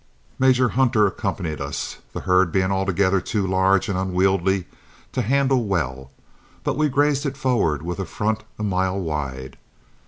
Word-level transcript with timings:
Major 0.39 0.69
Hunter 0.69 1.05
accompanied 1.05 1.61
us, 1.61 1.97
the 2.11 2.21
herd 2.21 2.51
being 2.51 2.71
altogether 2.71 3.21
too 3.21 3.45
large 3.45 3.87
and 3.87 3.95
unwieldy 3.95 4.65
to 5.11 5.21
handle 5.21 5.65
well, 5.65 6.09
but 6.63 6.75
we 6.75 6.89
grazed 6.89 7.23
it 7.27 7.37
forward 7.37 7.83
with 7.83 7.99
a 7.99 8.05
front 8.05 8.41
a 8.57 8.63
mile 8.63 8.99
wide. 8.99 9.57